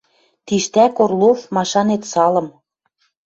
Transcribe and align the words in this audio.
Тиштӓк 0.45 0.93
Орлов, 1.03 1.39
машанет, 1.55 2.03
салым 2.11 2.47